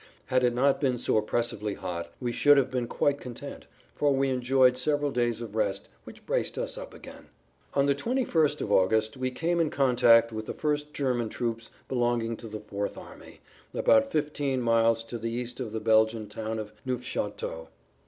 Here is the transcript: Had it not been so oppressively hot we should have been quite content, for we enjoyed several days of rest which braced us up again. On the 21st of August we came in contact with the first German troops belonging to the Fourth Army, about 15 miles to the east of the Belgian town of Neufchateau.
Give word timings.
Had 0.25 0.43
it 0.43 0.55
not 0.55 0.81
been 0.81 0.97
so 0.97 1.15
oppressively 1.15 1.75
hot 1.75 2.11
we 2.19 2.31
should 2.31 2.57
have 2.57 2.71
been 2.71 2.87
quite 2.87 3.21
content, 3.21 3.67
for 3.93 4.11
we 4.11 4.29
enjoyed 4.31 4.75
several 4.75 5.11
days 5.11 5.41
of 5.41 5.53
rest 5.55 5.89
which 6.05 6.25
braced 6.25 6.57
us 6.57 6.75
up 6.75 6.95
again. 6.95 7.27
On 7.75 7.85
the 7.85 7.93
21st 7.93 8.61
of 8.61 8.71
August 8.71 9.15
we 9.15 9.29
came 9.29 9.59
in 9.59 9.69
contact 9.69 10.31
with 10.31 10.47
the 10.47 10.55
first 10.55 10.91
German 10.91 11.29
troops 11.29 11.69
belonging 11.87 12.35
to 12.37 12.47
the 12.47 12.61
Fourth 12.61 12.97
Army, 12.97 13.41
about 13.75 14.11
15 14.11 14.59
miles 14.59 15.03
to 15.03 15.19
the 15.19 15.29
east 15.29 15.59
of 15.59 15.71
the 15.71 15.79
Belgian 15.79 16.27
town 16.27 16.57
of 16.57 16.73
Neufchateau. 16.83 17.67